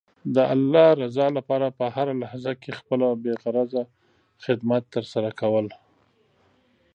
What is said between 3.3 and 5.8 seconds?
غرضه خدمت ترسره کول.